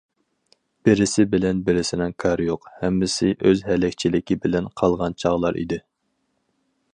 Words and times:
بىرسى 0.87 1.25
بىلەن 1.33 1.59
بىرسىنىڭ 1.67 2.15
كارى 2.23 2.47
يوق، 2.47 2.65
ھەممىسى 2.79 3.29
ئۆز 3.51 3.61
ھەلەكچىلىكى 3.67 4.39
بىلەن 4.47 4.71
قالغان 4.83 5.19
چاغلار 5.25 5.61
ئىدى. 5.63 5.81